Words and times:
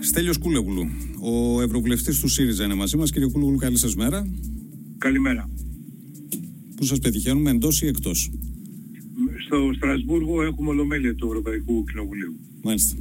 Στέλιος 0.00 0.38
Κούλεγουλου, 0.38 0.86
ο 1.20 1.60
Ευρωβουλευτής 1.62 2.20
του 2.20 2.28
ΣΥΡΙΖΑ 2.28 2.64
είναι 2.64 2.74
μαζί 2.74 2.96
μας. 2.96 3.10
Κύριε 3.10 3.28
Κούλεγουλου, 3.28 3.56
καλή 3.56 3.76
σας 3.76 3.94
μέρα. 3.94 4.28
Καλημέρα. 4.98 5.50
Πού 6.76 6.84
σας 6.84 6.98
πετυχαίνουμε, 6.98 7.50
εντός 7.50 7.82
ή 7.82 7.86
εκτός; 7.86 8.30
Στο 9.46 9.70
Στρασβούργο 9.76 10.42
έχουμε 10.42 10.68
ολομέλεια 10.68 11.14
του 11.14 11.26
Ευρωπαϊκού 11.26 11.84
Κοινοβουλίου. 11.84 12.36
Μάλιστα. 12.62 12.96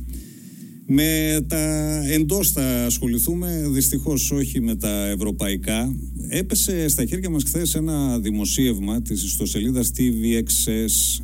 Με 0.91 1.39
τα 1.47 1.57
εντός 2.05 2.51
θα 2.51 2.85
ασχοληθούμε, 2.85 3.69
δυστυχώς 3.69 4.31
όχι 4.31 4.61
με 4.61 4.75
τα 4.75 5.07
ευρωπαϊκά. 5.07 5.95
Έπεσε 6.29 6.87
στα 6.87 7.05
χέρια 7.05 7.29
μας 7.29 7.43
χθες 7.43 7.75
ένα 7.75 8.19
δημοσίευμα 8.19 9.01
της 9.01 9.23
ιστοσελίδας 9.23 9.91
tvxs.gr 9.97 11.19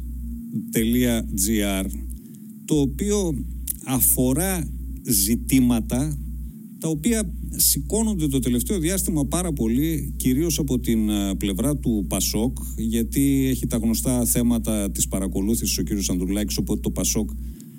το 2.66 2.80
οποίο 2.80 3.46
αφορά 3.86 4.68
ζητήματα 5.08 6.18
τα 6.80 6.88
οποία 6.88 7.32
σηκώνονται 7.56 8.28
το 8.28 8.40
τελευταίο 8.40 8.80
διάστημα 8.80 9.26
πάρα 9.26 9.54
πολύ 9.54 10.14
κυρίως 10.18 10.60
από 10.60 10.80
την 10.80 11.10
ε, 11.10 11.36
πλευρά 11.36 11.78
του 11.78 12.06
Πασόκ 12.08 12.58
γιατί 12.78 13.48
έχει 13.50 13.68
τα 13.68 13.78
γνωστά 13.78 14.26
θέματα 14.26 14.92
της 14.92 15.08
παρακολούθησης 15.08 15.78
ο 15.78 15.82
κύριος 15.82 16.10
Ανδρουλάκης 16.10 16.58
οπότε 16.58 16.80
το 16.80 16.92
Πασόκ 16.92 17.30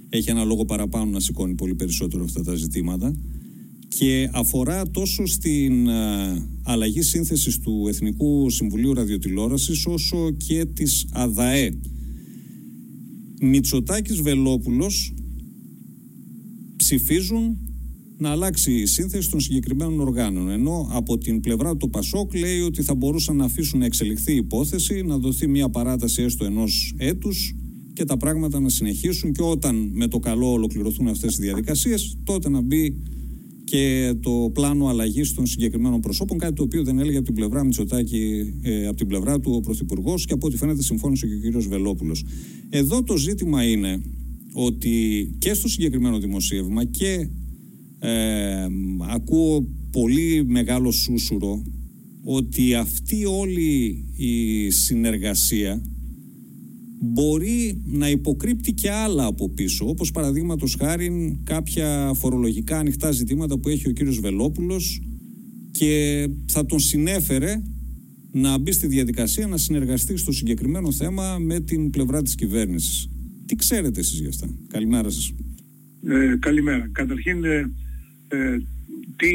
έχει 0.09 0.31
ένα 0.31 0.45
λόγο 0.45 0.65
παραπάνω 0.65 1.11
να 1.11 1.21
σηκώνει 1.21 1.55
πολύ 1.55 1.75
περισσότερο 1.75 2.25
αυτά 2.25 2.43
τα 2.43 2.55
ζητήματα 2.55 3.15
και 3.89 4.31
αφορά 4.33 4.91
τόσο 4.91 5.27
στην 5.27 5.89
ε, 5.89 6.49
αλλαγή 6.63 7.03
σύνθεσης 7.03 7.59
του 7.59 7.87
Εθνικού 7.89 8.51
Συμβουλίου 8.51 8.95
Ραδιοτηλόρασης 8.95 9.87
όσο 9.87 10.31
και 10.31 10.65
της 10.65 11.07
ΑΔΑΕ. 11.13 11.79
Μητσοτάκης 13.41 14.21
Βελόπουλος 14.21 15.15
ψηφίζουν 16.87 17.57
να 18.19 18.31
αλλάξει 18.31 18.73
η 18.73 18.87
σύνθεση 18.87 19.31
των 19.31 19.41
συγκεκριμένων 19.41 20.01
οργάνων. 20.01 20.51
Ενώ 20.51 20.89
από 20.93 21.19
την 21.19 21.41
πλευρά 21.41 21.77
του 21.77 21.91
Πασόκ 21.91 22.35
λέει 22.35 22.61
ότι 22.61 22.83
θα 22.83 22.95
μπορούσαν 22.95 23.37
να 23.37 23.45
αφήσουν 23.45 23.79
να 23.79 23.85
εξελιχθεί 23.85 24.33
η 24.33 24.37
υπόθεση, 24.37 25.03
να 25.03 25.19
δοθεί 25.19 25.49
μια 25.49 25.69
παράταση 25.69 26.23
έστω 26.23 26.45
ενός 26.45 26.95
έτους 26.97 27.55
και 27.93 28.05
τα 28.05 28.17
πράγματα 28.17 28.61
να 28.61 28.69
συνεχίσουν 28.69 29.33
και 29.33 29.43
όταν 29.43 29.91
με 29.93 30.09
το 30.09 30.19
καλό 30.19 30.53
ολοκληρωθούν 30.53 31.09
αυτές 31.09 31.39
οι 31.39 31.41
διαδικασίες 31.41 32.17
τότε 32.25 32.49
να 32.49 32.61
μπει 32.61 32.97
και 33.65 34.15
το 34.23 34.51
πλάνο 34.53 34.87
αλλαγής 34.87 35.35
των 35.35 35.47
συγκεκριμένων 35.47 36.01
προσώπων, 36.01 36.39
κάτι 36.39 36.55
το 36.55 36.63
οποίο 36.63 36.85
δεν 36.85 36.99
έλεγε 36.99 37.17
από 37.17 37.27
την 37.27 37.35
πλευρά 37.35 37.65
Μητσοτάκη, 37.65 38.55
ε, 38.63 38.87
από 38.87 38.97
την 38.97 39.07
πλευρά 39.07 39.41
του 39.41 39.53
ο 39.55 39.61
Πρωθυπουργός 39.61 40.25
και 40.25 40.33
από 40.33 40.47
ό,τι 40.47 40.57
φαίνεται 40.57 40.83
συμφώνησε 40.83 41.27
και 41.27 41.35
ο 41.35 41.39
κύριος 41.39 41.69
Βελόπουλος. 41.69 42.25
Εδώ 42.71 43.03
το 43.03 43.17
ζήτημα 43.17 43.65
είναι 43.65 44.03
ότι 44.59 45.35
και 45.39 45.55
στο 45.55 45.69
συγκεκριμένο 45.69 46.19
δημοσίευμα 46.19 46.85
και 46.85 47.29
ε, 47.99 48.67
ακούω 49.11 49.67
πολύ 49.91 50.45
μεγάλο 50.47 50.91
σούσουρο 50.91 51.63
ότι 52.25 52.75
αυτή 52.75 53.25
όλη 53.25 54.05
η 54.17 54.71
συνεργασία 54.71 55.83
μπορεί 57.01 57.83
να 57.85 58.11
υποκρύπτει 58.11 58.73
και 58.73 58.91
άλλα 58.91 59.27
από 59.27 59.49
πίσω 59.49 59.89
όπως 59.89 60.11
παραδείγματος 60.11 60.77
χάρη 60.79 61.41
κάποια 61.45 62.13
φορολογικά 62.15 62.79
ανοιχτά 62.79 63.11
ζητήματα 63.11 63.59
που 63.59 63.69
έχει 63.69 63.89
ο 63.89 63.93
κύριος 63.93 64.21
Βελόπουλος 64.21 65.03
και 65.71 66.27
θα 66.47 66.67
τον 66.67 66.79
συνέφερε 66.79 67.63
να 68.33 68.59
μπει 68.59 68.73
στη 68.73 68.87
διαδικασία 68.87 69.47
να 69.47 69.57
συνεργαστεί 69.57 70.17
στο 70.17 70.33
συγκεκριμένο 70.33 70.93
θέμα 70.93 71.39
με 71.39 71.61
την 71.61 71.91
πλευρά 71.91 72.23
της 72.23 72.35
κυβέρνησης. 72.35 73.11
Τι 73.47 73.55
ξέρετε 73.57 74.01
εσείς 74.01 74.21
γι' 74.21 74.29
αυτά. 74.29 74.49
Καλημέρα 74.69 75.11
σας. 75.11 75.35
Ε, 76.09 76.37
καλημέρα. 76.39 76.89
Καταρχήν, 76.93 77.45
ε, 77.45 77.71
ε, 78.29 78.59
τι 79.17 79.33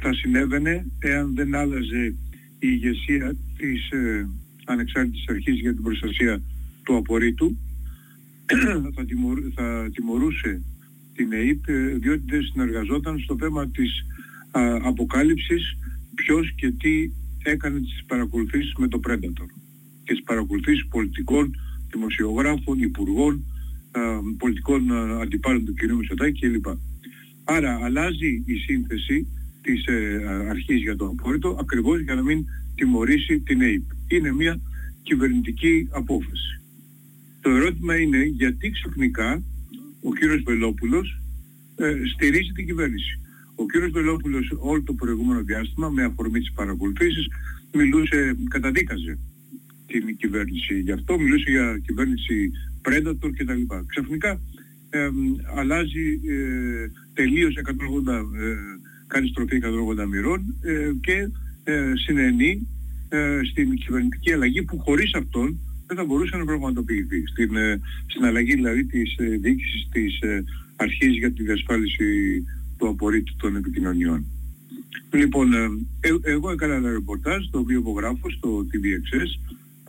θα 0.00 0.14
συνέβαινε 0.14 0.86
εάν 0.98 1.34
δεν 1.34 1.54
άλλαζε 1.54 2.14
η 2.58 2.68
ηγεσία 2.68 3.36
της 3.58 3.90
ε, 3.90 4.28
Ανεξάρτητης 4.64 5.28
Αρχής 5.28 5.60
για 5.60 5.74
την 5.74 5.82
Προστασία 5.82 6.42
του 6.82 6.96
Απορρίτου; 6.96 7.56
Θα, 8.46 9.04
θα 9.54 9.90
τιμωρούσε 9.94 10.62
την 11.14 11.32
ΕΕΠ 11.32 11.68
ε, 11.68 11.96
διότι 11.98 12.22
δεν 12.26 12.42
συνεργαζόταν 12.42 13.18
στο 13.18 13.36
θέμα 13.38 13.68
της 13.68 14.04
α, 14.50 14.60
αποκάλυψης 14.82 15.76
ποιος 16.14 16.52
και 16.54 16.70
τι 16.70 17.10
έκανε 17.42 17.80
τις 17.80 18.04
παρακολουθήσεις 18.06 18.72
με 18.78 18.88
το 18.88 19.00
Predator 19.08 19.46
και 20.04 20.12
τις 20.12 20.22
παρακολουθήσεις 20.22 20.86
πολιτικών 20.86 21.54
δημοσιογράφων, 21.92 22.78
υπουργών, 22.78 23.44
πολιτικών 24.38 24.92
αντιπάλων 25.20 25.64
του 25.64 25.74
κ. 25.74 25.92
Μητσοτάκη 25.92 26.48
κλπ. 26.48 26.66
Άρα 27.44 27.78
αλλάζει 27.82 28.42
η 28.46 28.54
σύνθεση 28.54 29.26
της 29.62 29.86
ε, 29.86 30.24
αρχής 30.48 30.80
για 30.80 30.96
το 30.96 31.06
απόρριτο 31.06 31.56
ακριβώς 31.60 32.00
για 32.00 32.14
να 32.14 32.22
μην 32.22 32.44
τιμωρήσει 32.74 33.40
την 33.40 33.60
ΑΕΠ. 33.60 33.82
Είναι 34.08 34.32
μια 34.32 34.60
κυβερνητική 35.02 35.88
απόφαση. 35.90 36.60
Το 37.40 37.50
ερώτημα 37.50 37.96
είναι 37.96 38.24
γιατί 38.24 38.70
ξαφνικά 38.70 39.42
ο 40.02 40.12
κύριος 40.14 40.42
Βελόπουλος 40.42 41.20
ε, 41.76 41.94
στηρίζει 42.14 42.52
την 42.52 42.66
κυβέρνηση. 42.66 43.20
Ο 43.54 43.66
κύριος 43.66 43.90
Βελόπουλος 43.90 44.52
όλο 44.58 44.82
το 44.82 44.92
προηγούμενο 44.92 45.42
διάστημα 45.42 45.88
με 45.88 46.04
αφορμή 46.04 46.38
τις 46.38 46.52
παρακολουθήσεις 46.52 47.26
μιλούσε, 47.72 48.36
καταδίκαζε 48.50 49.18
την 49.92 50.16
κυβέρνηση. 50.16 50.80
Γι' 50.80 50.92
αυτό 50.92 51.18
μιλούσε 51.18 51.50
για 51.50 51.80
κυβέρνηση 51.86 52.50
Predator 52.84 53.30
κτλ. 53.36 53.62
Ξαφνικά 53.86 54.40
ε, 54.90 55.08
αλλάζει 55.56 56.20
ε, 56.28 56.90
τελείως 57.14 57.54
180, 57.56 58.12
ε, 58.40 58.54
κάνει 59.06 59.28
στροφή 59.28 59.60
180 60.02 60.06
μοιρών 60.08 60.54
ε, 60.62 60.90
και 61.00 61.28
ε, 61.64 61.92
συνενεί 61.94 62.68
ε, 63.08 63.40
στην 63.50 63.74
κυβερνητική 63.74 64.32
αλλαγή 64.32 64.62
που 64.62 64.78
χωρίς 64.78 65.14
αυτόν 65.14 65.58
δεν 65.86 65.96
θα 65.96 66.04
μπορούσε 66.04 66.36
να 66.36 66.44
πραγματοποιηθεί. 66.44 67.26
Στην, 67.26 67.56
ε, 67.56 67.80
στην 68.06 68.24
αλλαγή 68.24 68.54
δηλαδή 68.54 68.84
της 68.84 69.16
ε, 69.18 69.24
διοίκησης 69.24 69.88
της 69.92 70.20
ε, 70.20 70.44
αρχής 70.76 71.16
για 71.16 71.32
τη 71.32 71.42
διασφάλιση 71.42 72.04
του 72.78 72.88
απορρίτου 72.88 73.36
των 73.36 73.56
επικοινωνιών. 73.56 74.24
Λοιπόν, 75.12 75.52
ε, 75.54 75.68
εγώ 76.22 76.50
έκανα 76.50 76.74
ένα 76.74 76.90
ρεπορτάζ 76.90 77.46
το 77.50 77.58
οποίο 77.58 77.78
υπογράφω 77.78 78.30
στο 78.30 78.66
TVXS 78.70 79.30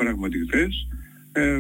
πράγματι 0.02 0.38
χθες, 0.48 0.88
ε, 1.32 1.60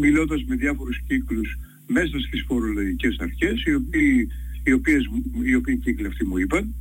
μιλώντας 0.00 0.44
με 0.44 0.54
διάφορους 0.54 1.00
κύκλους 1.06 1.58
μέσα 1.86 2.18
στις 2.18 2.44
φορολογικές 2.46 3.16
αρχές, 3.18 3.64
οι 3.64 3.74
οποίοι, 3.74 4.28
οι 4.64 4.72
οποίες, 4.72 5.02
οι 5.42 5.54
οποίοι 5.54 5.76
κύκλοι 5.76 6.06
αυτοί 6.06 6.24
μου 6.26 6.38
είπαν 6.38 6.74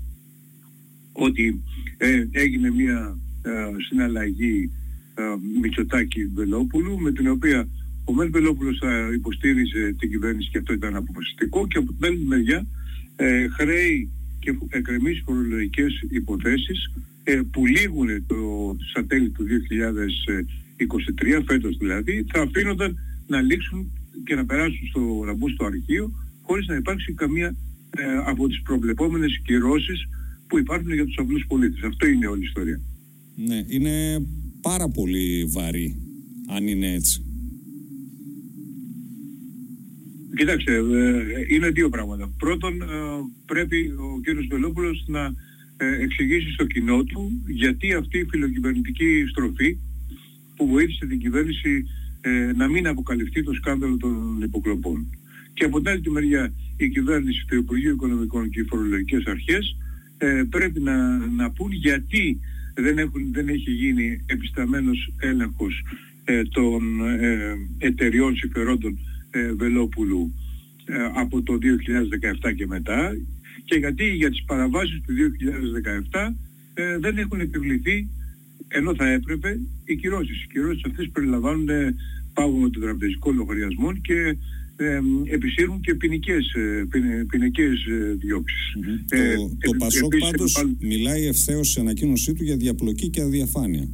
ότι 1.12 1.62
ε, 1.98 2.28
έγινε 2.32 2.72
μια 2.72 3.18
ε, 3.42 3.52
συναλλαγή 3.88 4.72
ε, 5.16 5.24
Μητσοτάκη 5.62 6.26
Βελόπουλου 6.26 7.00
με 7.00 7.12
την 7.12 7.28
οποία 7.28 7.68
ο 8.06 8.14
Μεν 8.14 8.32
Βελόπουλος 8.32 8.78
θα 8.78 9.10
υποστήριζε 9.14 9.96
την 10.00 10.10
κυβέρνηση 10.10 10.50
και 10.50 10.58
αυτό 10.58 10.74
ήταν 10.74 10.96
αποφασιστικό 10.96 11.68
και 11.68 11.78
από 11.78 11.94
την 11.94 12.06
άλλη 12.06 12.26
μεριά 12.26 12.66
ε, 13.16 13.48
χρέη 13.48 14.10
και 14.40 14.58
εκκρεμείς 14.70 15.22
φορολογικές 15.26 16.04
υποθέσεις 16.10 16.92
ε, 17.24 17.42
που 17.52 17.66
λήγουν 17.66 18.26
το, 18.28 18.36
στα 18.90 19.06
τέλη 19.06 19.30
του 19.30 19.46
2023, 20.78 21.44
φέτος 21.46 21.78
δηλαδή, 21.78 22.26
θα 22.34 22.42
αφήνονταν 22.42 22.98
να 23.28 23.42
λήξουν 23.42 23.92
και 24.26 24.36
να 24.36 24.46
περάσουν 24.46 24.88
στο, 24.90 25.00
να 25.00 25.48
στο 25.54 25.66
αρχείο 25.66 26.12
χωρίς 26.42 26.68
να 26.68 26.76
υπάρξει 26.76 27.14
καμία 27.14 27.56
ε, 27.98 28.04
από 28.26 28.48
τις 28.48 28.62
προβλεπόμενες 28.62 29.42
κυρώσεις 29.46 30.08
που 30.48 30.60
υπάρχουν 30.60 30.94
για 30.94 31.06
τους 31.06 31.18
απλούς 31.18 31.46
πολίτες. 31.48 31.84
Αυτό 31.84 32.08
είναι 32.08 32.28
όλη 32.28 32.42
η 32.42 32.46
ιστορία. 32.46 32.82
Ναι, 33.36 33.66
είναι 33.68 34.26
πάρα 34.62 34.90
πολύ 34.90 35.46
βαρύ 35.46 35.96
αν 36.48 36.68
είναι 36.68 36.94
έτσι. 36.94 37.24
Κοιτάξτε, 40.36 40.74
ε, 40.76 40.84
είναι 41.50 41.70
δύο 41.70 41.90
πράγματα. 41.90 42.34
Πρώτον, 42.38 42.82
ε, 42.82 42.86
πρέπει 43.46 43.78
ο 43.88 44.20
κύριος 44.24 44.48
Βελόπουλος 44.50 45.04
να 45.08 45.34
εξηγήσει 46.02 46.52
στο 46.52 46.66
κοινό 46.66 47.04
του 47.04 47.42
γιατί 47.48 47.94
αυτή 47.94 48.18
η 48.18 48.26
φιλοκυβερνητική 48.30 49.26
στροφή 49.30 49.78
που 50.56 50.68
βοήθησε 50.68 51.06
την 51.06 51.20
κυβέρνηση 51.20 51.86
ε, 52.22 52.52
να 52.56 52.68
μην 52.68 52.88
αποκαλυφθεί 52.88 53.44
το 53.44 53.54
σκάνδαλο 53.54 53.98
των 53.98 54.42
υποκλοπών. 54.42 55.08
Και 55.54 55.66
από 55.66 55.78
την 55.78 55.90
άλλη 55.90 56.02
τη 56.02 56.10
μεριά 56.10 56.54
η 56.78 56.90
κυβέρνηση, 56.90 57.46
του 57.48 57.56
Υπουργείου 57.56 57.94
Οικονομικών 57.94 58.50
και 58.50 58.60
οι 58.60 58.64
φορολογικές 58.64 59.26
αρχές 59.26 59.78
ε, 60.18 60.44
πρέπει 60.50 60.80
να, 60.80 61.18
να 61.18 61.52
πούν 61.52 61.72
γιατί 61.72 62.40
δεν, 62.76 62.98
έχουν, 62.98 63.32
δεν 63.32 63.48
έχει 63.48 63.72
γίνει 63.72 64.24
επισταμένος 64.26 65.14
έλεγχος 65.20 65.84
ε, 66.26 66.44
των 66.44 67.08
ε, 67.08 67.56
εταιριών 67.78 68.36
συμφερόντων 68.36 68.98
ε, 69.32 69.54
Βελόπουλου 69.54 70.34
από 71.16 71.42
το 71.42 71.58
2017 72.44 72.56
και 72.56 72.68
μετά 72.68 73.12
και 73.66 73.76
γιατί 73.76 74.06
για 74.06 74.30
τις 74.30 74.44
παραβάσεις 74.44 75.02
του 75.02 75.14
2017 76.12 76.34
δεν 77.00 77.18
έχουν 77.18 77.40
επιβληθεί 77.40 78.10
ενώ 78.78 78.96
θα 78.96 79.08
έπρεπε 79.08 79.60
οι 79.86 79.96
κυρώσεις. 79.96 80.44
Οι 80.44 80.48
κυρώσεις 80.48 80.84
αυτές 80.86 81.10
περιλαμβάνουν 81.14 81.70
πάγωμα 82.34 82.70
των 82.70 82.82
τραπεζικών 82.82 83.36
λογαριασμών 83.36 84.02
και 84.02 84.38
ε, 84.76 85.00
επισύρουν 85.24 85.80
και 85.82 85.96
ποινικές, 85.96 86.54
ε, 86.54 86.88
ποινικές 87.30 87.86
ε, 87.86 88.14
διώξεις. 88.14 88.74
Ε, 89.10 89.36
το, 89.36 89.52
το 89.60 89.72
Πασόκ 89.78 90.18
πάντως 90.18 90.66
μιλάει 90.80 91.26
ευθέως 91.26 91.70
σε 91.70 91.80
ανακοίνωσή 91.80 92.34
του 92.34 92.44
για 92.44 92.58
διαπλοκή 92.58 93.10
και 93.10 93.22
αδιαφάνεια. 93.22 93.88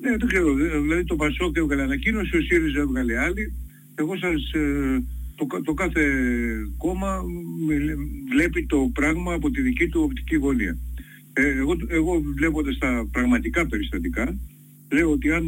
Ναι, 0.00 0.16
δεν 0.16 0.28
ξέρω. 0.28 0.54
Δηλαδή 0.54 1.04
το 1.04 1.16
Πασόκ 1.16 1.56
έβγαλε 1.56 1.82
ανακοίνωση, 1.82 2.36
ο 2.36 2.40
ΣΥΡΙΖΑ 2.40 2.80
έβγαλε 2.80 3.18
άλλη. 3.18 3.52
Εγώ 3.94 4.16
σας... 4.16 4.50
το, 5.34 5.46
το 5.64 5.74
κάθε 5.74 6.02
κόμμα 6.76 7.22
βλέπει 8.32 8.66
το 8.66 8.90
πράγμα 8.94 9.34
από 9.34 9.50
τη 9.50 9.60
δική 9.60 9.88
του 9.88 10.02
οπτική 10.02 10.36
γωνία. 10.36 10.78
Εγώ, 11.42 11.76
εγώ 11.88 12.22
βλέποντας 12.36 12.78
τα 12.78 13.08
πραγματικά 13.12 13.66
περιστατικά, 13.66 14.38
λέω 14.92 15.10
ότι 15.10 15.32
αν 15.32 15.44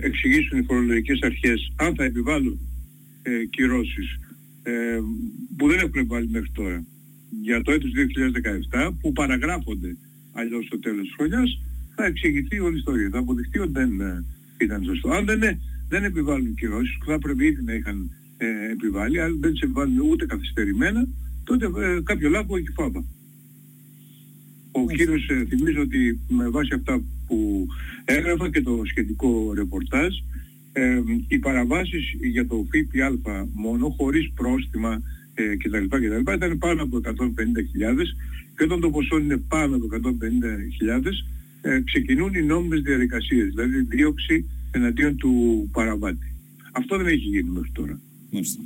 εξηγήσουν 0.00 0.58
οι 0.58 0.62
φορολογικές 0.62 1.20
αρχές 1.22 1.72
αν 1.76 1.94
θα 1.94 2.04
επιβάλλουν 2.04 2.58
ε, 3.22 3.44
κυρώσεις 3.50 4.18
ε, 4.62 4.72
που 5.56 5.68
δεν 5.68 5.78
έχουν 5.78 5.90
επιβάλει 5.94 6.28
μέχρι 6.30 6.50
τώρα 6.52 6.84
για 7.42 7.62
το 7.62 7.72
έτος 7.72 7.90
2017 8.72 8.90
που 9.00 9.12
παραγράφονται 9.12 9.96
αλλιώς 10.32 10.64
στο 10.66 10.78
τέλος 10.78 11.02
της 11.02 11.14
χρονιάς 11.16 11.60
θα 11.94 12.04
εξηγηθεί 12.04 12.60
όλη 12.60 12.74
η 12.74 12.78
ιστορία. 12.78 13.08
Θα 13.12 13.18
αποδειχθεί 13.18 13.58
ότι 13.58 13.72
δεν 13.72 14.00
ε, 14.00 14.24
ήταν 14.58 14.84
σωστό. 14.84 15.10
Αν 15.10 15.24
δεν, 15.24 15.42
ε, 15.42 15.58
δεν 15.88 16.04
επιβάλλουν 16.04 16.54
κυρώσεις 16.54 16.96
που 16.98 17.04
θα 17.04 17.18
πρέπει 17.18 17.46
ήδη 17.46 17.62
να 17.62 17.72
είχαν 17.72 18.10
ε, 18.36 18.46
επιβάλει, 18.72 19.20
αν 19.20 19.38
δεν 19.40 19.52
τις 19.52 19.60
επιβάλλουν 19.60 19.98
ούτε 20.10 20.26
καθυστερημένα, 20.26 21.08
τότε 21.44 21.66
ε, 21.66 22.00
κάποιο 22.04 22.28
λάθος 22.28 22.58
έχει 22.58 22.72
φάβα. 22.72 23.04
Ο 24.72 24.86
κύριος 24.86 25.28
ε, 25.28 25.44
θυμίζω 25.48 25.80
ότι 25.80 26.20
με 26.28 26.48
βάση 26.48 26.74
αυτά 26.74 27.02
που 27.26 27.66
έγραφα 28.04 28.50
και 28.50 28.62
το 28.62 28.80
σχετικό 28.84 29.52
ρεπορτάζ 29.54 30.14
ε, 30.72 31.02
οι 31.28 31.38
παραβάσεις 31.38 32.14
για 32.20 32.46
το 32.46 32.66
ΦΠΑ 32.70 33.48
μόνο 33.54 33.94
χωρίς 33.98 34.32
πρόστιμα 34.34 35.02
ε, 35.34 35.56
κτλ, 35.56 35.84
κτλ 35.88 36.32
ήταν 36.34 36.58
πάνω 36.58 36.82
από 36.82 37.00
150.000 37.04 37.10
και 38.56 38.64
όταν 38.64 38.80
το 38.80 38.90
ποσό 38.90 39.18
είναι 39.18 39.36
πάνω 39.36 39.76
από 39.76 39.86
150.000 39.90 41.02
ε, 41.62 41.80
ξεκινούν 41.80 42.34
οι 42.34 42.42
νόμιμες 42.42 42.80
διαδικασίες, 42.80 43.48
δηλαδή 43.48 43.80
δίωξη 43.80 44.48
εναντίον 44.70 45.16
του 45.16 45.68
παραβάτη. 45.72 46.34
Αυτό 46.72 46.96
δεν 46.96 47.06
έχει 47.06 47.16
γίνει 47.16 47.50
μέχρι 47.50 47.70
τώρα. 47.72 48.00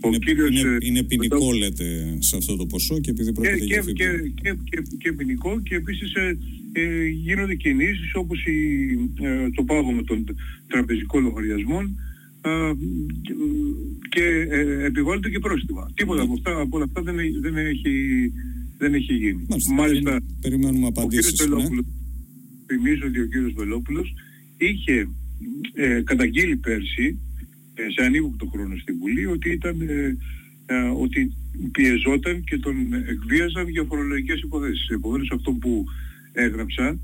Ο 0.00 0.08
είναι, 0.08 0.18
κύριος, 0.18 0.48
είναι, 0.48 0.74
ε, 0.74 0.78
είναι 0.80 1.02
ποινικό 1.02 1.50
το... 1.50 1.50
λέτε 1.50 2.16
σε 2.18 2.36
αυτό 2.36 2.56
το 2.56 2.66
ποσό 2.66 3.00
και 3.00 3.10
επειδή 3.10 3.32
πρόκειται 3.32 3.64
για 3.64 3.80
και, 3.80 3.92
και, 3.92 4.08
και, 4.42 4.56
και, 4.64 4.82
και 4.98 5.12
ποινικό 5.12 5.60
και 5.60 5.74
επίσης 5.74 6.14
ε, 6.14 6.38
ε, 6.72 7.06
γίνονται 7.06 7.54
κινήσεις 7.54 8.14
όπως 8.14 8.44
η, 8.44 8.56
ε, 9.22 9.50
το 9.50 9.62
πάγωμα 9.62 10.04
των 10.04 10.24
τραπεζικών 10.66 11.22
λογαριασμών 11.22 11.96
ε, 12.40 12.50
και 14.08 14.24
ε, 14.50 14.84
επιβάλλεται 14.84 15.30
και 15.30 15.38
πρόστιμα. 15.38 15.90
Τίποτα 15.94 16.22
από, 16.22 16.32
αυτά, 16.32 16.60
από 16.60 16.76
όλα 16.76 16.84
αυτά 16.84 17.02
δεν, 17.02 17.16
δεν, 17.40 17.56
έχει, 17.56 17.92
δεν 18.78 18.94
έχει 18.94 19.12
γίνει. 19.14 19.46
Μάλιστα, 19.48 19.72
Μάλιστα 19.72 20.22
περιμένουμε 20.40 20.86
απαντήσεις. 20.86 21.40
Ο 21.40 21.46
ναι. 21.46 21.82
Θυμίζω 22.66 23.06
ότι 23.06 23.20
ο 23.20 23.26
κύριος 23.26 23.52
Βελόπουλος 23.52 24.14
είχε 24.56 25.08
ε, 25.74 26.02
καταγγείλει 26.04 26.56
πέρσι 26.56 27.06
ε, 27.06 27.25
σε 27.94 28.04
ανύποπτο 28.04 28.46
χρόνο 28.46 28.76
στη 28.76 28.92
Βουλή 28.92 29.26
ότι 29.26 29.50
ήταν 29.50 29.80
ε, 29.80 30.16
ε, 30.66 30.76
ότι 30.76 31.32
πιεζόταν 31.72 32.44
και 32.44 32.58
τον 32.58 32.92
εκβίαζαν 32.92 33.68
για 33.68 33.84
φορολογικές 33.84 34.40
υποθέσεις. 34.40 34.88
Επομένως 34.88 35.30
αυτό 35.32 35.52
που 35.52 35.84
έγραψα 36.32 36.98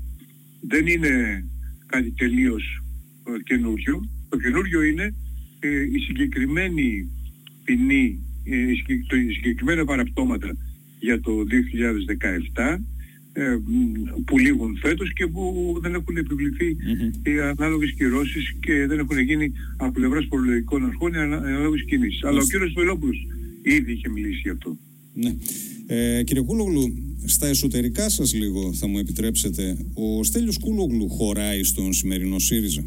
δεν 0.61 0.87
είναι 0.87 1.45
κάτι 1.85 2.11
τελείως 2.11 2.83
καινούριο. 3.43 4.09
Το 4.29 4.37
καινούριο 4.37 4.81
είναι 4.81 5.13
η 5.91 5.99
συγκεκριμένη 5.99 7.09
ποινή, 7.63 8.19
οι 8.43 9.33
συγκεκριμένα 9.33 9.85
παραπτώματα 9.85 10.57
για 10.99 11.19
το 11.19 11.31
2017 12.55 12.77
ε, 13.33 13.57
που 14.25 14.37
λήγουν 14.37 14.77
φέτος 14.77 15.13
και 15.13 15.27
που 15.27 15.77
δεν 15.81 15.93
έχουν 15.93 16.17
επιβληθεί 16.17 16.75
mm-hmm. 16.79 17.27
οι 17.27 17.39
ανάλογες 17.39 17.91
κυρώσεις 17.91 18.55
και 18.59 18.85
δεν 18.85 18.99
έχουν 18.99 19.19
γίνει 19.19 19.51
από 19.77 19.91
πλευράς 19.91 20.27
προλογικών 20.27 20.85
αρχών 20.85 21.13
οι 21.13 21.17
ανάλογες 21.17 21.85
κινήσεις. 21.85 22.23
Αλλά 22.23 22.41
ο 22.41 22.45
κύριος 22.45 22.73
Βελόπουλος 22.73 23.27
ήδη 23.61 23.91
είχε 23.91 24.09
μιλήσει 24.09 24.39
γι' 24.43 24.49
αυτό. 24.49 24.77
Ναι. 25.13 25.35
Ε, 25.87 26.23
κύριε 26.23 26.43
Κούλογλου, 26.43 26.93
στα 27.25 27.47
εσωτερικά 27.47 28.09
σας 28.09 28.33
λίγο 28.33 28.73
θα 28.73 28.87
μου 28.87 28.97
επιτρέψετε, 28.97 29.77
ο 29.93 30.23
Στέλιος 30.23 30.59
Κούλογλου 30.59 31.09
χωράει 31.09 31.63
στον 31.63 31.93
σημερινό 31.93 32.39
ΣΥΡΙΖΑ; 32.39 32.83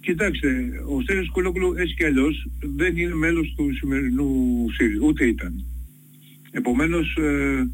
Κοιτάξτε, 0.00 0.48
ο 0.88 1.00
Στέλιος 1.00 1.30
Κούλογλου 1.30 1.74
έτσι 1.76 1.94
κι 1.94 2.04
αλλιώς 2.04 2.48
δεν 2.60 2.96
είναι 2.96 3.14
μέλος 3.14 3.54
του 3.56 3.74
σημερινού 3.74 4.66
ΣΥΡΙΖΑ, 4.70 5.04
ούτε 5.04 5.26
ήταν. 5.26 5.64
Επομένως 6.50 7.16
ε, 7.16 7.68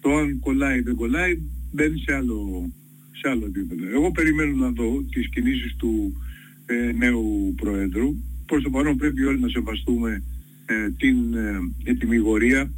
το 0.00 0.16
αν 0.16 0.38
κολλάει 0.38 0.78
ή 0.78 0.80
δεν 0.80 0.94
κολλάει 0.94 1.38
μπαίνει 1.72 1.98
σε 1.98 2.14
άλλο, 2.14 2.70
σε 3.12 3.28
άλλο 3.28 3.46
επίπεδο. 3.46 3.88
Εγώ 3.94 4.10
περιμένω 4.10 4.56
να 4.56 4.70
δω 4.70 5.04
τις 5.12 5.28
κινήσεις 5.28 5.76
του 5.76 6.22
ε, 6.66 6.92
νέου 6.92 7.54
Προέδρου. 7.56 8.14
Προς 8.46 8.62
το 8.62 8.70
παρόν 8.70 8.96
πρέπει 8.96 9.24
όλοι 9.24 9.40
να 9.40 9.48
σεβαστούμε 9.48 10.22
ε, 10.66 10.90
την 10.90 11.34
ε, 11.34 11.58
ετοιμιγορία 11.84 12.70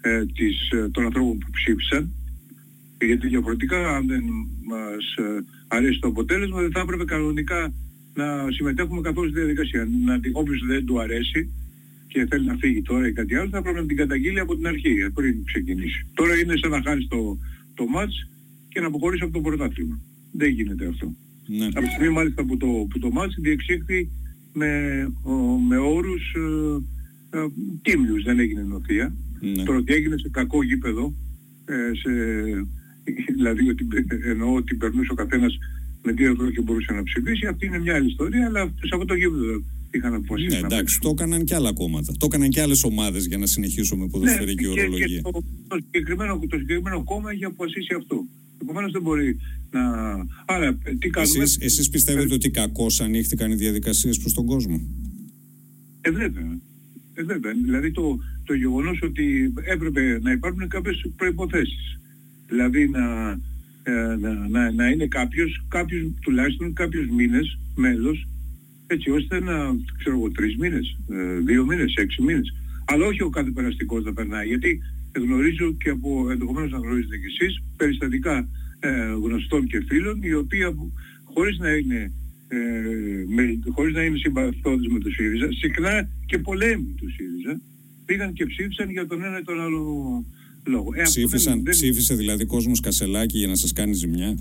ε, 0.00 0.24
της, 0.26 0.70
ε, 0.70 0.88
των 0.88 1.04
ανθρώπων 1.04 1.38
που 1.38 1.50
ψήφισαν 1.50 2.12
γιατί 3.00 3.28
διαφορετικά 3.28 3.96
αν 3.96 4.06
δεν 4.06 4.22
μας 4.66 5.28
αρέσει 5.68 5.98
το 5.98 6.08
αποτέλεσμα 6.08 6.60
δεν 6.60 6.70
θα 6.70 6.80
έπρεπε 6.80 7.04
κανονικά 7.04 7.72
να 8.14 8.50
συμμετέχουμε 8.50 9.00
καθόλου 9.00 9.28
στη 9.28 9.38
διαδικασία. 9.38 9.88
Να, 10.04 10.20
όποιος 10.32 10.66
δεν 10.66 10.86
του 10.86 11.00
αρέσει 11.00 11.50
και 12.08 12.26
θέλει 12.30 12.46
να 12.46 12.56
φύγει 12.56 12.82
τώρα 12.82 13.08
ή 13.08 13.12
κάτι 13.12 13.34
άλλο, 13.34 13.48
θα 13.48 13.62
πρέπει 13.62 13.78
να 13.78 13.86
την 13.86 13.96
καταγγείλει 13.96 14.40
από 14.40 14.56
την 14.56 14.66
αρχή, 14.66 14.90
ε, 14.90 15.08
πριν 15.14 15.44
ξεκινήσει. 15.44 16.06
Τώρα 16.14 16.38
είναι 16.38 16.56
σαν 16.56 16.70
να 16.70 16.82
χάνεις 16.82 17.08
το, 17.08 17.38
το 17.74 17.86
μάτς 17.86 18.28
και 18.68 18.80
να 18.80 18.86
αποχωρήσει 18.86 19.24
από 19.24 19.32
το 19.32 19.40
πρωτάθλημα. 19.40 20.00
Δεν 20.32 20.50
γίνεται 20.50 20.86
αυτό. 20.86 21.14
Ναι. 21.46 21.66
Από 21.66 21.80
τη 21.80 21.90
στιγμή 21.90 22.12
μάλιστα 22.12 22.44
που 22.44 22.56
το, 22.56 22.66
που 22.66 22.98
το 22.98 23.10
μάτς 23.10 23.34
διεξήχθη 23.40 24.10
με, 24.52 24.70
ο, 25.22 25.32
με 25.68 25.76
όρους 25.76 26.34
ε, 26.34 27.38
ε, 27.38 27.46
τίμιους, 27.82 28.22
δεν 28.22 28.38
έγινε 28.38 28.62
νοθεία. 28.62 29.14
Ναι. 29.40 29.62
Τώρα 29.62 29.78
ότι 29.78 29.92
έγινε 29.92 30.16
σε 30.18 30.28
κακό 30.28 30.62
γήπεδο, 30.62 31.14
ε, 31.64 31.94
σε, 31.94 32.10
δηλαδή 33.34 33.68
ότι 33.68 33.86
εννοώ 34.24 34.54
ότι 34.54 34.74
περνούσε 34.74 35.12
ο 35.12 35.14
καθένας 35.14 35.58
με 36.02 36.12
δύο 36.12 36.30
ευρώ 36.30 36.50
και 36.50 36.60
μπορούσε 36.60 36.92
να 36.92 37.02
ψηφίσει, 37.02 37.46
αυτή 37.46 37.66
είναι 37.66 37.78
μια 37.78 37.94
άλλη 37.94 38.06
ιστορία, 38.06 38.46
αλλά 38.46 38.66
σε 38.66 38.90
αυτό 38.92 39.04
το 39.04 39.14
γήπεδο 39.14 39.62
είχαν 39.90 40.14
αποφασίσει. 40.14 40.60
Ναι, 40.60 40.66
εντάξει, 40.66 40.98
το 41.00 41.08
έκαναν 41.08 41.44
και 41.44 41.54
άλλα 41.54 41.72
κόμματα. 41.72 42.12
Το 42.18 42.26
έκαναν 42.26 42.48
και 42.48 42.60
άλλες 42.60 42.84
ομάδες 42.84 43.26
για 43.26 43.38
να 43.38 43.46
συνεχίσουμε 43.46 44.04
με 44.04 44.10
ποδοσφαιρική 44.10 44.64
ναι, 44.64 44.70
ορολογία. 44.70 45.06
Και, 45.06 45.20
το, 45.20 45.30
το, 45.68 45.78
συγκεκριμένο, 45.84 46.38
το 46.48 46.56
συγκεκριμένο 46.56 47.04
κόμμα 47.04 47.30
έχει 47.30 47.44
αποφασίσει 47.44 47.94
αυτό. 47.96 48.24
Επομένως 48.62 48.92
δεν 48.92 49.02
μπορεί 49.02 49.36
να. 49.70 49.80
Άρα, 50.46 50.78
τι 50.98 51.10
κάνουμε; 51.10 51.42
Εσείς, 51.42 51.58
εσείς 51.60 51.88
πιστεύετε 51.88 52.32
ε, 52.32 52.34
ότι 52.34 52.50
κακώς 52.50 53.00
ανοίχθηκαν 53.00 53.50
οι 53.50 53.54
διαδικασίες 53.54 54.18
προς 54.18 54.32
τον 54.32 54.46
κόσμο; 54.46 54.80
Ε, 56.00 56.10
βέβαια. 56.10 56.58
Ε, 57.14 57.22
βέβαια. 57.22 57.52
Δηλαδή 57.64 57.90
το, 57.90 58.18
το 58.44 58.54
γεγονός 58.54 59.02
ότι 59.02 59.52
έπρεπε 59.64 60.18
να 60.22 60.32
υπάρχουν 60.32 60.68
κάποιες 60.68 61.10
προποθέσει. 61.16 61.76
Δηλαδή 62.48 62.88
να, 62.88 63.30
ε, 63.82 64.16
να, 64.20 64.48
να, 64.48 64.70
να 64.70 64.88
είναι 64.88 65.06
κάποιος, 65.06 65.64
κάποιος 65.68 66.10
τουλάχιστον 66.20 66.72
κάποιους 66.72 67.08
μήνες 67.08 67.58
μέλος 67.74 68.28
έτσι 68.92 69.10
ώστε 69.10 69.40
να, 69.40 69.54
ξέρω 69.98 70.16
εγώ, 70.16 70.30
τρεις 70.30 70.56
μήνες, 70.56 70.98
ε, 71.08 71.38
δύο 71.38 71.64
μήνες, 71.66 71.94
έξι 71.94 72.22
μήνες. 72.22 72.54
Αλλά 72.84 73.06
όχι 73.06 73.22
ο 73.22 73.30
κάθε 73.30 73.50
περαστικός 73.50 74.04
να 74.04 74.12
περνάει, 74.12 74.46
γιατί 74.46 74.80
γνωρίζω 75.16 75.72
και 75.72 75.90
από 75.90 76.30
ενδεχομένως 76.30 76.70
να 76.70 76.78
γνωρίζετε 76.78 77.16
κι 77.16 77.26
εσείς 77.26 77.62
περιστατικά 77.76 78.48
ε, 78.78 78.90
γνωστών 79.22 79.66
και 79.66 79.84
φίλων, 79.88 80.22
οι 80.22 80.34
οποίοι 80.34 80.62
χωρίς 81.24 81.58
να 81.58 81.70
είναι 81.70 82.12
ε, 82.48 82.58
με, 83.28 83.58
χωρίς 83.74 83.94
να 83.94 84.02
είναι 84.02 84.16
συμπαθώντες 84.16 84.86
με 84.92 84.98
το 84.98 85.10
ΣΥΡΙΖΑ, 85.10 85.48
συχνά 85.52 86.08
και 86.26 86.38
πολέμοι 86.38 86.94
τους 86.96 87.12
ΣΥΡΙΖΑ, 87.14 87.60
πήγαν 88.04 88.32
και 88.32 88.46
ψήφισαν 88.46 88.90
για 88.90 89.06
τον 89.06 89.24
ένα 89.24 89.38
ή 89.38 89.42
τον 89.42 89.60
άλλο 89.60 89.82
λόγο. 90.66 90.90
Ε, 90.94 91.02
Ψήφισαν, 91.02 91.62
δεν, 91.62 91.72
Ψήφισε 91.72 92.14
δηλαδή 92.14 92.44
κόσμος 92.44 92.80
κασελάκι 92.80 93.38
για 93.38 93.46
να 93.46 93.54
σας 93.54 93.72
κάνει 93.72 93.92
ζημιά; 93.92 94.38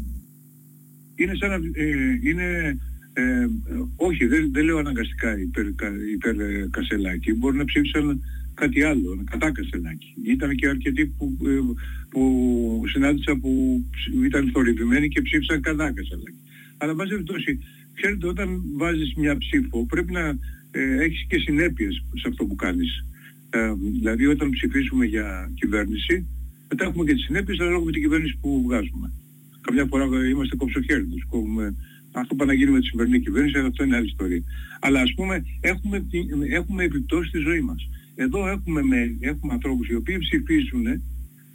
Είναι 1.16 1.36
σαν 1.36 1.50
να, 1.50 1.56
ε, 1.56 2.20
είναι 2.24 2.78
ε, 3.20 3.48
όχι, 3.96 4.26
δεν, 4.26 4.52
δεν 4.52 4.66
λέω 4.66 4.78
αναγκαστικά 4.78 5.40
υπέρ, 5.40 5.66
υπέρ 6.14 6.40
ε, 6.40 6.68
Κασελάκη. 6.72 7.34
Μπορεί 7.34 7.58
να 7.58 7.66
ψήφισαν 7.66 8.24
κάτι 8.54 8.84
άλλο, 8.84 9.24
κατά 9.32 9.52
Κασελάκη. 9.52 10.14
Ήταν 10.26 10.56
και 10.56 10.68
αρκετοί 10.68 11.06
που, 11.06 11.38
ε, 11.46 11.60
που 12.10 12.84
συνάντησα 12.88 13.36
που 13.36 13.84
ήταν 14.24 14.50
θορυβημένοι 14.54 15.08
και 15.08 15.22
ψήφισαν 15.22 15.62
κατά 15.62 15.92
Κασελάκη. 15.92 16.40
Αλλά 16.78 16.96
βάζει 16.96 17.10
περιπτώσει, 17.10 17.60
ξέρετε, 17.94 18.28
όταν 18.28 18.62
βάζεις 18.78 19.14
μια 19.16 19.38
ψήφο 19.38 19.86
πρέπει 19.86 20.12
να 20.12 20.26
ε, 20.72 21.04
έχεις 21.04 21.26
και 21.28 21.38
συνέπειες 21.38 22.04
σε 22.14 22.28
αυτό 22.28 22.46
που 22.46 22.56
κάνεις. 22.56 23.06
Ε, 23.50 23.74
δηλαδή 24.00 24.26
όταν 24.26 24.50
ψηφίσουμε 24.50 25.06
για 25.06 25.52
κυβέρνηση, 25.56 26.26
μετά 26.70 26.86
έχουμε 26.86 27.04
και 27.06 27.14
τις 27.14 27.24
συνέπειες 27.24 27.60
ανάλογα 27.60 27.86
με 27.86 27.92
την 27.92 28.02
κυβέρνηση 28.02 28.38
που 28.42 28.64
βγάζουμε. 28.66 29.12
Καμιά 29.62 29.86
φορά 29.86 30.06
είμαστε 30.30 30.56
κόψοχέριδες, 30.56 31.24
κόβουμε 31.30 31.76
Αυτό 32.20 32.36
που 32.36 32.46
να 32.46 32.54
γίνει 32.54 32.72
με 32.72 32.80
τη 32.80 32.86
σημερινή 32.86 33.20
κυβέρνηση, 33.20 33.58
αυτό 33.58 33.84
είναι 33.84 33.96
άλλη 33.96 34.08
ιστορία. 34.08 34.42
Αλλά 34.80 35.02
ας 35.02 35.14
πούμε 35.16 35.46
έχουμε, 35.60 36.06
έχουμε 36.50 36.84
επιπτώσεις 36.84 37.30
στη 37.30 37.40
ζωή 37.40 37.62
μας. 37.62 37.90
Εδώ 38.16 38.48
έχουμε, 38.48 38.82
με, 38.84 39.16
έχουμε 39.20 39.54
ανθρώπους 39.54 39.88
οι 39.88 39.96
οποίοι 39.96 40.18
ψηφίζουν 40.18 41.02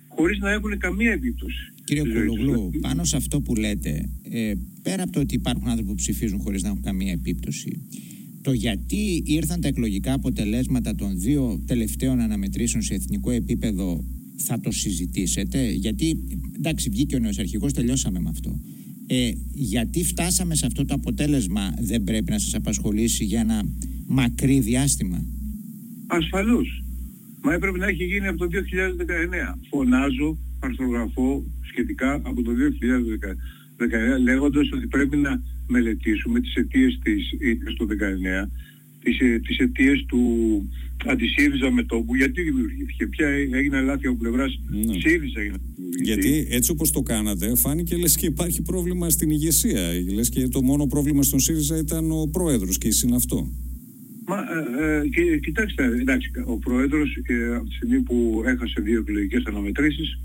χωρίς 0.09 0.38
να 0.38 0.50
έχουν 0.50 0.78
καμία 0.78 1.12
επίπτωση. 1.12 1.73
Κύριε 1.85 2.02
Κουλογλού, 2.02 2.71
πάνω 2.81 3.04
σε 3.04 3.16
αυτό 3.16 3.40
που 3.40 3.54
λέτε, 3.54 4.09
ε, 4.31 4.52
πέρα 4.83 5.02
από 5.02 5.12
το 5.12 5.21
ότι 5.21 5.35
υπάρχουν 5.35 5.69
άνθρωποι 5.69 5.88
που 5.88 5.95
ψηφίζουν 5.95 6.38
χωρίς 6.40 6.62
να 6.62 6.69
έχουν 6.69 6.83
καμία 6.83 7.12
επίπτωση, 7.12 7.81
το 8.42 8.52
γιατί 8.52 9.23
ήρθαν 9.26 9.61
τα 9.61 9.69
εκλογικά 9.69 10.12
αποτελέσματα 10.12 10.95
των 10.95 11.21
δύο 11.21 11.62
τελευταίων 11.66 12.21
αναμετρήσεων 12.21 12.83
σε 12.83 12.95
εθνικό 12.95 13.31
επίπεδο 13.31 14.04
θα 14.37 14.61
το 14.61 14.71
συζητήσετε, 14.71 15.71
γιατί 15.71 16.19
εντάξει 16.57 16.90
βγήκε 16.90 17.16
ο 17.16 17.19
νέος 17.19 17.38
αρχηγός, 17.38 17.73
τελειώσαμε 17.73 18.21
με 18.21 18.28
αυτό. 18.28 18.61
Ε, 19.14 19.33
γιατί 19.52 20.04
φτάσαμε 20.04 20.54
σε 20.54 20.66
αυτό 20.66 20.85
το 20.85 20.95
αποτέλεσμα 20.95 21.75
δεν 21.81 22.04
πρέπει 22.04 22.31
να 22.31 22.38
σας 22.38 22.54
απασχολήσει 22.54 23.25
για 23.25 23.40
ένα 23.40 23.62
μακρύ 24.07 24.61
διάστημα; 24.61 25.25
Ασφαλώς. 26.07 26.85
Μα 27.42 27.52
έπρεπε 27.54 27.78
να 27.78 27.87
έχει 27.87 28.04
γίνει 28.04 28.26
από 28.26 28.38
το 28.38 28.47
2019. 28.47 29.59
Φωνάζω, 29.71 30.38
αρθρογραφώ 30.61 31.45
σχετικά 31.62 32.14
από 32.14 32.42
το 32.42 32.50
2019 32.52 34.19
λέγοντας 34.23 34.69
ότι 34.73 34.87
πρέπει 34.87 35.16
να 35.16 35.42
μελετήσουμε 35.66 36.40
τις 36.40 36.54
αιτίες 36.54 36.99
της 37.02 37.33
ήττας 37.40 37.75
του 37.75 37.87
19 37.87 38.50
τις, 39.02 39.21
ε, 39.21 39.38
τις 39.38 39.59
αιτίες 39.59 40.04
του 40.09 40.21
αντισύριζα 41.06 41.71
μετόπου, 41.71 42.14
γιατί 42.14 42.42
δημιουργήθηκε, 42.42 43.06
ποια 43.06 43.28
έγινε 43.28 43.80
λάθη 43.80 44.06
από 44.06 44.16
πλευράς 44.16 44.61
ναι. 44.71 44.92
ΣΥΡΙΖΑ 44.92 45.42
για 45.42 45.50
να 45.50 45.59
Γιατί 46.02 46.47
έτσι 46.50 46.71
όπως 46.71 46.90
το 46.90 47.02
κάνατε 47.02 47.56
φάνηκε 47.56 47.97
λες 47.97 48.16
και 48.16 48.26
υπάρχει 48.26 48.62
πρόβλημα 48.62 49.11
στην 49.11 49.30
ηγεσία, 49.30 49.80
λες 50.14 50.28
και 50.28 50.49
το 50.49 50.62
μόνο 50.62 50.87
πρόβλημα 50.87 51.23
στον 51.23 51.40
ΣΥΡΙΖΑ 51.40 51.76
ήταν 51.76 52.11
ο 52.11 52.28
πρόεδρος 52.32 52.78
και 52.78 52.88
η 52.88 52.90
συναυτό. 52.90 53.52
Μα, 54.26 54.37
ε, 54.37 55.00
ε, 55.00 55.09
και, 55.09 55.38
κοιτάξτε, 55.38 55.85
εντάξει, 55.85 56.30
ο 56.47 56.59
πρόεδρος 56.59 57.16
ε, 57.26 57.54
από 57.54 57.68
τη 57.68 57.75
στιγμή 57.75 58.00
που 58.00 58.42
έχασε 58.47 58.80
δύο 58.80 58.99
εκλογικές 58.99 59.44
αναμετρήσεις, 59.47 60.18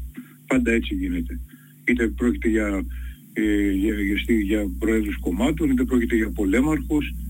πάντα 0.48 0.72
έτσι 0.72 0.96
γίνεται. 0.96 1.40
Είτε 1.88 2.08
πρόκειται 2.08 2.50
για, 2.50 2.86
ε, 3.34 3.72
για, 3.72 3.94
για, 4.02 4.36
για 4.44 4.72
πρόεδρους 4.80 5.18
κομμάτων, 5.18 5.70
είτε 5.70 5.84
πρόκειται 5.84 6.16
για 6.16 6.32
πολέμαρχους, 6.32 7.08
ε, 7.08 7.27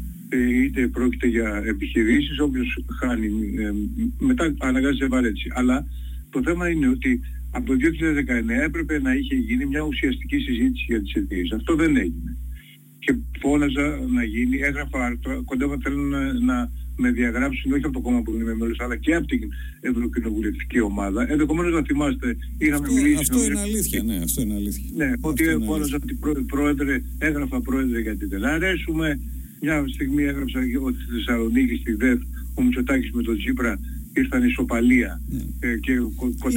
είτε 0.63 0.87
πρόκειται 0.87 1.27
για 1.27 1.63
επιχειρήσεις, 1.65 2.39
όποιος 2.39 2.79
χάνει, 2.99 3.27
ε, 3.57 3.71
μετά 4.19 4.53
αναγκάζεται 4.59 5.07
βαρέτηση. 5.07 5.51
Αλλά 5.53 5.85
το 6.29 6.41
θέμα 6.43 6.69
είναι 6.69 6.87
ότι 6.87 7.19
από 7.51 7.65
το 7.65 7.75
2019 7.75 8.63
έπρεπε 8.63 8.99
να 8.99 9.13
είχε 9.13 9.35
γίνει 9.35 9.65
μια 9.65 9.81
ουσιαστική 9.81 10.37
συζήτηση 10.37 10.85
για 10.87 11.01
τις 11.01 11.13
αιτίες. 11.13 11.51
Αυτό 11.51 11.75
δεν 11.75 11.95
έγινε. 11.95 12.37
Και 12.99 13.15
φώναζα 13.39 13.99
να 14.07 14.23
γίνει, 14.23 14.57
έγραφα 14.57 15.05
άρθρα, 15.05 15.41
κοντά 15.45 15.77
θέλουν 15.83 16.09
να, 16.09 16.33
να 16.33 16.71
με 16.97 17.11
διαγράψουν 17.11 17.71
όχι 17.71 17.85
από 17.85 17.93
το 17.93 17.99
κόμμα 17.99 18.21
που 18.21 18.31
είμαι 18.31 18.55
μέλος, 18.55 18.79
αλλά 18.79 18.95
και 18.95 19.15
από 19.15 19.27
την 19.27 19.49
Ευρωκοινοβουλευτική 19.81 20.79
ομάδα. 20.79 21.31
Ενδεχομένως 21.31 21.73
να 21.73 21.81
θυμάστε, 21.81 22.37
είχαμε 22.57 22.87
αυτό, 22.87 22.93
μιλήσει... 22.93 23.19
Αυτό 23.21 23.43
είναι 23.43 23.59
αλήθεια, 23.59 24.03
ναι, 24.03 24.17
αυτό 24.17 24.41
είναι 24.41 24.53
αλήθεια. 24.53 24.89
Ναι, 24.95 25.13
ότι 25.21 25.43
φώναζα 25.65 25.95
ότι 26.03 26.19
πρόεδρε, 26.47 27.01
έγραφα 27.17 27.61
πρόεδρε 27.61 27.99
γιατί 28.01 28.25
δεν 28.25 28.45
αρέσουμε, 28.45 29.19
μια 29.61 29.85
στιγμή 29.93 30.23
έγραψα 30.23 30.59
ότι 30.81 31.01
στη 31.01 31.11
Θεσσαλονίκη, 31.11 31.75
στη 31.75 31.93
ΔΕΦ, 31.93 32.19
ο 32.53 32.61
Μητσοτάκης 32.63 33.11
με 33.11 33.23
τον 33.23 33.37
Τσίπρα 33.37 33.79
ήρθαν 34.13 34.43
ισοπαλία. 34.43 35.21
Ναι. 35.29 35.69
Ε, 35.69 35.77
και 35.77 35.91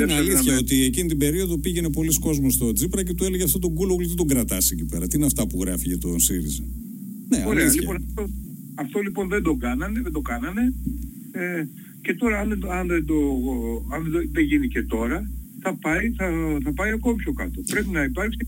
είναι 0.02 0.14
αλήθεια 0.14 0.58
ότι 0.58 0.84
εκείνη 0.84 1.08
την 1.08 1.18
περίοδο 1.18 1.58
πήγαινε 1.58 1.90
πολλοί 1.90 2.18
κόσμος 2.18 2.54
στο 2.54 2.72
Τσίπρα 2.72 3.02
και 3.02 3.14
του 3.14 3.24
έλεγε 3.24 3.44
αυτό 3.44 3.58
τον 3.58 3.74
κούλογλου 3.74 4.06
τι 4.06 4.14
τον 4.14 4.26
κρατάς 4.26 4.70
εκεί 4.70 4.84
πέρα. 4.84 5.06
Τι 5.06 5.16
είναι 5.16 5.26
αυτά 5.26 5.46
που 5.46 5.62
γράφει 5.62 5.88
για 5.88 5.98
τον 5.98 6.18
ΣΥΡΙΖΑ; 6.20 6.62
Ναι, 7.28 7.44
Ωραία, 7.46 7.72
λοιπόν, 7.72 7.96
αυτό, 7.96 8.28
αυτό, 8.74 9.00
λοιπόν 9.00 9.28
δεν 9.28 9.42
το 9.42 9.54
κάνανε, 9.54 10.00
δεν 10.00 10.12
το 10.12 10.20
κάνανε. 10.20 10.74
Ε, 11.32 11.64
και 12.02 12.14
τώρα 12.14 12.38
αν, 12.38 12.64
αν, 12.70 12.86
δεν, 12.86 13.04
το, 13.06 13.14
αν 13.94 14.30
δεν 14.32 14.44
γίνει 14.44 14.68
και 14.68 14.82
τώρα, 14.82 15.30
θα 15.60 15.74
πάει, 15.74 16.10
θα, 16.10 16.26
θα 16.62 16.72
πάει 16.72 16.90
ακόμη 16.90 17.16
πιο 17.16 17.32
κάτω. 17.32 17.60
Πρέπει 17.70 17.88
να 17.88 18.02
υπάρξει 18.02 18.38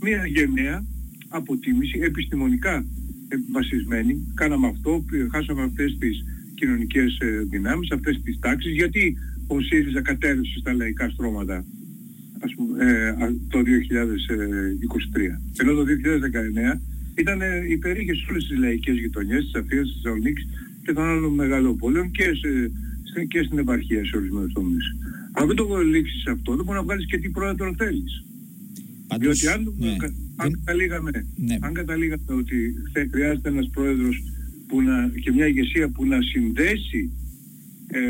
μια 0.00 0.26
γενναία 0.26 0.84
αποτίμηση 1.28 1.98
επιστημονικά 2.02 2.84
βασισμένοι. 3.52 4.32
Κάναμε 4.34 4.66
αυτό, 4.66 5.04
χάσαμε 5.32 5.62
αυτές 5.62 5.96
τις 5.98 6.24
κοινωνικές 6.54 7.18
ε, 7.20 7.46
δυνάμεις, 7.50 7.90
αυτές 7.90 8.20
τις 8.22 8.38
τάξεις. 8.38 8.72
Γιατί 8.72 9.16
ο 9.46 9.60
ΣΥΡΙΖΑ 9.60 10.02
κατέρευσε 10.02 10.58
στα 10.58 10.72
λαϊκά 10.74 11.08
στρώματα 11.08 11.64
ας 12.44 12.54
πούμε, 12.56 12.84
ε, 12.84 13.14
το 13.48 13.62
2023. 13.62 15.40
Ενώ 15.60 15.72
το 15.74 15.84
2019 15.84 16.80
ήταν 17.14 17.40
ε, 17.40 17.64
υπερήγε 17.68 18.14
σε 18.14 18.26
όλες 18.30 18.46
τις 18.46 18.58
λαϊκές 18.58 18.96
γειτονιές 18.98 19.44
της 19.44 19.54
Αθήνας, 19.54 19.86
της 19.86 19.94
Θεσσαλονίκης 19.94 20.46
και 20.84 20.92
των 20.92 21.04
άλλων 21.04 21.34
μεγαλοπόλεων 21.34 22.10
και, 22.10 22.24
σε, 22.24 23.24
και 23.24 23.42
στην 23.42 23.58
επαρχία 23.58 24.04
σε 24.04 24.16
ορισμένους 24.16 24.52
τομείς. 24.52 24.96
Αν 25.32 25.46
δεν 25.46 25.56
το 25.56 25.78
λήξεις 25.78 26.26
αυτό, 26.26 26.56
δεν 26.56 26.64
μπορείς 26.64 26.80
να 26.80 26.86
βγάλεις 26.86 27.06
και 27.06 27.18
τι 27.18 27.28
πρόεδρο 27.28 27.74
θέλεις. 27.76 28.24
Πάντως, 29.12 29.40
Διότι 29.40 29.54
αν, 29.54 29.74
ναι, 29.78 29.96
αν, 30.36 30.50
καταλήγαμε, 30.64 31.10
ναι. 31.36 31.56
αν 31.60 31.72
καταλήγαμε 31.72 32.22
ότι 32.28 32.74
θα 32.92 33.08
χρειάζεται 33.10 33.48
ένας 33.48 33.68
πρόεδρος 33.72 34.22
που 34.68 34.82
να, 34.82 35.08
και 35.22 35.32
μια 35.32 35.46
ηγεσία 35.46 35.88
που 35.88 36.06
να 36.06 36.18
συνδέσει 36.22 37.10
ε, 37.86 38.00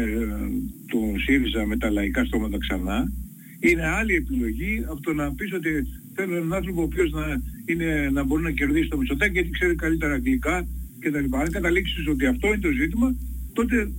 τον 0.90 1.20
ΣΥΡΙΖΑ 1.24 1.66
με 1.66 1.76
τα 1.76 1.90
λαϊκά 1.90 2.24
στόματα 2.24 2.58
ξανά, 2.58 3.12
είναι 3.60 3.86
άλλη 3.86 4.14
επιλογή 4.14 4.84
από 4.88 5.00
το 5.00 5.12
να 5.12 5.34
πεις 5.34 5.52
ότι 5.52 5.70
θέλω 6.14 6.36
έναν 6.36 6.52
άνθρωπο 6.52 6.80
ο 6.80 6.84
οποίος 6.84 7.10
να, 7.10 7.26
είναι, 7.64 8.10
να 8.12 8.24
μπορεί 8.24 8.42
να 8.42 8.50
κερδίσει 8.50 8.88
το 8.88 8.96
Μητσοτάκι 8.96 9.32
γιατί 9.32 9.50
ξέρει 9.50 9.74
καλύτερα 9.74 10.12
αγγλικά 10.12 10.66
κτλ. 10.98 11.36
Αν 11.36 11.50
καταλήξεις 11.50 12.06
ότι 12.06 12.26
αυτό 12.26 12.46
είναι 12.46 12.58
το 12.58 12.70
ζήτημα, 12.70 13.14
τότε 13.52 13.90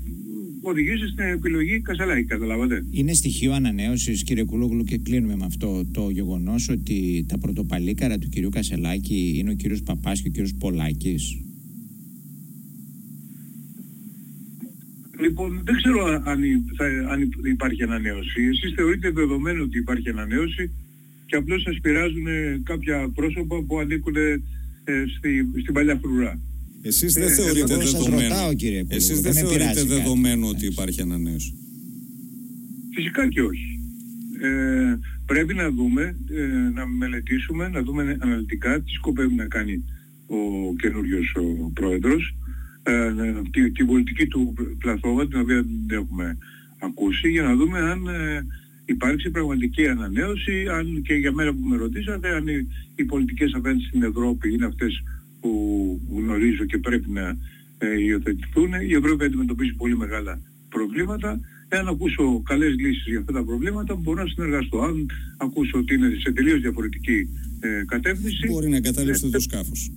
οδηγήσει 0.70 1.08
στην 1.08 1.25
επιλογή 1.25 1.82
Κασελάκη, 1.82 2.24
καταλάβατε. 2.24 2.86
Είναι 2.91 3.13
στοιχείο 3.13 3.53
ανανέωσης, 3.53 4.24
κύριε 4.24 4.43
Κουλόγλου, 4.43 4.84
και 4.84 4.98
κλείνουμε 4.98 5.36
με 5.36 5.46
αυτό 5.46 5.86
το 5.91 6.10
γεγονός 6.10 6.70
ότι 6.70 7.25
τα 7.27 7.38
πρωτοπαλίκαρα 7.38 8.17
του 8.17 8.29
κυρίου 8.29 8.50
Κασελάκη 8.50 9.36
είναι 9.38 9.51
ο 9.51 9.53
κύριος 9.53 9.84
Παπάς 9.84 10.22
και 10.22 10.27
ο 10.27 10.32
κύριος 10.32 10.53
Πολάκης. 10.60 11.38
Λοιπόν, 15.20 15.62
δεν 15.63 15.75
ξέρω 15.75 16.05
αν, 16.05 16.41
θα, 16.77 16.86
αν 17.12 17.32
υπάρχει 17.43 17.84
ανανέωση. 17.84 18.41
Εσείς 18.51 18.74
θεωρείτε 18.75 19.10
δεδομένο 19.12 19.63
ότι 19.63 19.77
υπάρχει 19.77 20.10
ανανέωση 20.10 20.72
και 21.25 21.36
απλώς 21.36 21.62
σας 21.62 21.79
πειράζουν 21.82 22.27
κάποια 22.63 23.10
πρόσωπα 23.15 23.63
που 23.63 23.79
ανήκουν 23.79 24.15
ε, 24.15 24.41
στη, 25.17 25.29
στην 25.62 25.74
παλιά 25.74 25.96
φρουρά; 25.96 26.39
Εσείς 26.86 27.13
δεν 27.13 27.28
ε, 27.28 27.34
θεωρείτε 27.34 27.78
δεδομένο, 27.78 28.36
εσείς 28.88 29.22
δεν 29.22 29.34
θεωρείτε 29.34 29.84
δεδομένο 29.84 30.48
ότι 30.48 30.66
υπάρχει 30.66 31.02
ανανέωση. 31.02 31.54
Φυσικά 32.94 33.28
και 33.28 33.42
όχι. 33.42 33.80
Ε, 34.42 35.00
πρέπει 35.25 35.54
να 35.54 35.72
δούμε, 35.72 36.16
ε, 36.32 36.70
να 36.74 36.88
μελετήσουμε, 36.88 37.68
να 37.68 37.82
δούμε 37.82 38.18
αναλυτικά 38.20 38.82
τι 38.82 38.92
σκοπεύει 38.92 39.36
να 39.36 39.46
κάνει 39.46 39.84
ο 40.28 40.75
καινούριος 40.75 41.36
ο 41.36 41.72
πρόεδρος, 41.74 42.36
ε, 42.84 43.13
την, 43.52 43.74
την 43.74 43.86
πολιτική 43.86 44.28
του 44.28 44.54
πλαθόβα, 44.80 45.28
την 45.28 45.40
οποία 45.40 45.56
δεν 45.56 45.98
έχουμε 46.00 46.38
ακούσει, 46.80 47.30
για 47.30 47.44
να 47.44 47.56
δούμε 47.56 47.80
αν 47.80 48.08
ε, 48.08 48.46
υπάρξει 48.86 49.30
πραγματική 49.30 49.88
ανανέωση, 49.88 50.66
αν 50.72 51.02
και 51.02 51.13
για 51.13 51.32
μέρα 51.32 51.54
που 51.54 51.68
με 51.68 51.75
ρωτήσατε, 51.78 52.36
αν 52.36 52.48
οι, 52.48 52.68
οι 52.96 53.04
πολιτικές 53.04 53.52
απέναντι 53.54 53.84
στην 53.84 54.04
Ευρώπη 54.04 54.54
είναι 54.54 54.66
αυτές 54.66 55.04
που 55.44 56.02
γνωρίζω 56.20 56.66
και 56.66 56.78
πρέπει 56.78 57.10
να 57.10 57.26
ε, 57.78 58.04
υιοθετηθούν. 58.08 58.72
Η 58.90 58.94
Ευρώπη 58.94 59.24
αντιμετωπίζει 59.26 59.74
πολύ 59.74 59.98
μεγάλα 59.98 60.42
προβλήματα. 60.70 61.40
Εάν 61.68 61.88
ακούσω 61.88 62.42
καλές 62.46 62.74
λύσεις 62.84 63.06
για 63.06 63.20
αυτά 63.20 63.32
τα 63.32 63.44
προβλήματα 63.44 63.96
μπορώ 63.96 64.24
να 64.24 64.30
συνεργαστώ. 64.30 64.82
Αν 64.82 65.10
ακούσω 65.38 65.78
ότι 65.78 65.94
είναι 65.94 66.10
σε 66.24 66.32
τελείως 66.32 66.62
διαφορετική 66.62 67.28
ε, 67.60 67.84
κατεύθυνση... 67.86 68.48
Μπορεί 68.48 68.70
να 68.70 68.76
εγκαταλείψετε 68.76 69.30
το 69.30 69.40
σκάφος. 69.40 69.92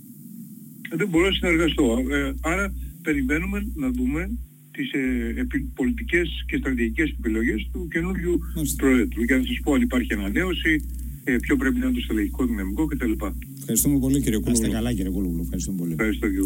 Δεν 0.95 1.07
μπορώ 1.09 1.25
να 1.25 1.33
συνεργαστώ. 1.33 2.03
Ε, 2.11 2.33
άρα 2.41 2.73
περιμένουμε 3.01 3.71
να 3.75 3.91
δούμε 3.91 4.29
τις 4.71 4.91
ε, 4.91 5.47
πολιτικές 5.75 6.43
και 6.47 6.57
στρατηγικές 6.57 7.09
επιλογές 7.17 7.69
του 7.71 7.87
καινούριου 7.91 8.39
Προέδρου. 8.77 9.23
Για 9.23 9.37
να 9.37 9.43
σας 9.43 9.59
πω 9.63 9.73
αν 9.73 9.81
υπάρχει 9.81 10.13
ανανέωση, 10.13 10.73
ε, 10.73 11.06
ποιο 11.41 11.55
πρέπει 11.55 11.79
να 11.79 11.85
είναι 11.85 11.95
το 11.95 12.01
στελεχικό 12.01 12.45
δυναμικό 12.45 12.85
κτλ. 12.85 13.11
Ευχαριστούμε 13.59 13.99
πολύ 13.99 14.21
κύριε 14.21 14.39
Κούλογλου. 14.39 14.61
Είστε 14.63 14.75
καλά 14.77 14.93
κύριε 14.93 15.11
Κούλογλου. 15.11 15.41
Ευχαριστούμε 15.41 15.77
πολύ. 15.77 15.91
Ευχαριστώ 15.91 16.27